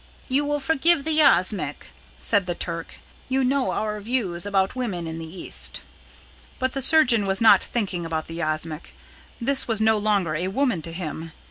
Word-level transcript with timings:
"You 0.27 0.45
will 0.45 0.59
forgive 0.59 1.03
the 1.03 1.11
yashmak," 1.13 1.91
said 2.19 2.47
the 2.47 2.55
Turk. 2.55 2.95
"You 3.29 3.43
know 3.43 3.69
our 3.69 4.01
views 4.01 4.47
about 4.47 4.75
women 4.75 5.05
in 5.05 5.19
the 5.19 5.27
East." 5.41 5.81
But 6.57 6.71
the 6.73 6.81
surgeon 6.81 7.27
was 7.27 7.39
not 7.39 7.63
thinking 7.63 8.03
about 8.03 8.25
the 8.25 8.39
yashmak. 8.39 8.93
This 9.39 9.67
was 9.67 9.79
no 9.79 9.99
longer 9.99 10.33
a 10.33 10.47
woman 10.47 10.81
to 10.81 10.91
him. 10.91 11.33